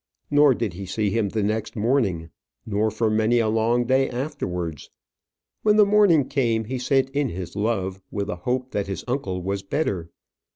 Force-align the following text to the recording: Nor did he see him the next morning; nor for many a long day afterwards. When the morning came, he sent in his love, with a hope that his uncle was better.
Nor 0.31 0.55
did 0.55 0.73
he 0.73 0.87
see 0.87 1.11
him 1.11 1.29
the 1.29 1.43
next 1.43 1.75
morning; 1.75 2.31
nor 2.65 2.89
for 2.89 3.07
many 3.11 3.37
a 3.37 3.47
long 3.47 3.85
day 3.85 4.09
afterwards. 4.09 4.89
When 5.61 5.75
the 5.77 5.85
morning 5.85 6.27
came, 6.27 6.63
he 6.65 6.79
sent 6.79 7.11
in 7.11 7.29
his 7.29 7.55
love, 7.55 8.01
with 8.09 8.27
a 8.27 8.37
hope 8.37 8.71
that 8.71 8.87
his 8.87 9.03
uncle 9.07 9.43
was 9.43 9.61
better. 9.61 10.09